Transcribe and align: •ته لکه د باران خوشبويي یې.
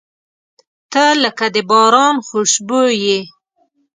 •ته 0.91 1.03
لکه 1.23 1.45
د 1.53 1.57
باران 1.69 2.15
خوشبويي 2.27 2.95
یې. 3.05 3.19